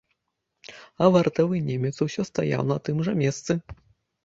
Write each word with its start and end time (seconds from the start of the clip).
А 1.03 1.09
вартавы 1.15 1.61
немец 1.69 1.93
усё 2.07 2.27
стаяў 2.31 2.61
на 2.73 2.81
тым 2.91 3.05
жа 3.11 3.17
месцы. 3.23 3.61